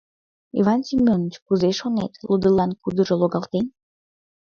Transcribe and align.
Йыван 0.57 0.81
Семоныч, 0.87 1.35
кузе 1.45 1.69
шонет: 1.79 2.13
лудылан 2.29 2.71
кудыжо 2.81 3.15
логалтен? 3.21 3.65